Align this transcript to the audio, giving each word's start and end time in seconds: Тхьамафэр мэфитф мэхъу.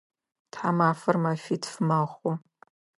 Тхьамафэр 0.51 1.15
мэфитф 1.23 1.73
мэхъу. 1.87 2.33